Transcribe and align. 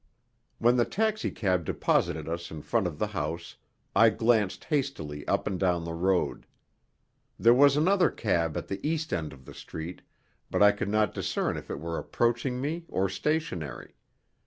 When 0.57 0.77
the 0.77 0.85
taxicab 0.85 1.63
deposited 1.63 2.27
us 2.27 2.49
in 2.49 2.63
front 2.63 2.87
of 2.87 2.97
the 2.97 3.05
house, 3.05 3.57
I 3.95 4.09
glanced 4.09 4.63
hastily 4.63 5.27
up 5.27 5.45
and 5.45 5.59
down 5.59 5.83
the 5.83 5.93
road. 5.93 6.47
There 7.37 7.53
was 7.53 7.77
another 7.77 8.09
cab 8.09 8.57
at 8.57 8.67
the 8.67 8.79
east 8.81 9.13
end 9.13 9.31
of 9.31 9.45
the 9.45 9.53
street, 9.53 10.01
but 10.49 10.63
I 10.63 10.71
could 10.71 10.89
not 10.89 11.13
discern 11.13 11.55
if 11.55 11.69
it 11.69 11.79
were 11.79 11.99
approaching 11.99 12.59
me 12.59 12.83
or 12.87 13.09
stationary. 13.09 13.93